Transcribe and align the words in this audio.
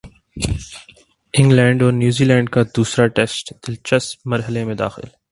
England 1.33 1.83
اور 1.83 1.91
New 1.93 2.25
Zealand 2.25 2.49
کا 2.49 2.61
دوسرا 2.77 3.07
ٹیسٹ 3.07 3.53
دلچسپ 3.67 4.27
مرحلے 4.27 4.63
میں 4.65 4.75
داخل 4.75 5.07